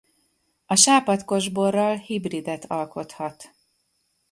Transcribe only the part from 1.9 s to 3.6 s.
hibridet alkothat.